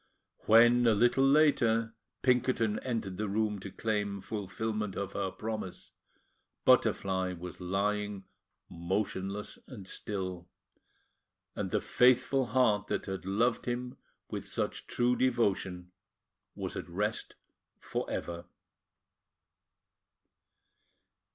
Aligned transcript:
When, 0.47 0.87
a 0.87 0.95
little 0.95 1.23
later, 1.23 1.93
Pinkerton 2.23 2.79
entered 2.79 3.17
the 3.17 3.29
room 3.29 3.59
to 3.59 3.69
claim 3.69 4.19
fulfilment 4.19 4.95
of 4.95 5.13
her 5.13 5.29
promise, 5.29 5.91
Butterfly 6.65 7.33
was 7.33 7.61
lying 7.61 8.23
motionless 8.67 9.59
and 9.67 9.87
still; 9.87 10.49
and 11.55 11.69
the 11.69 11.81
faithful 11.81 12.47
heart 12.47 12.87
that 12.87 13.05
had 13.05 13.27
loved 13.27 13.67
him 13.67 13.95
with 14.27 14.47
such 14.49 14.87
true 14.87 15.15
devotion 15.15 15.91
was 16.55 16.75
at 16.75 16.89
rest 16.89 17.35
for 17.77 18.09
ever! 18.09 18.45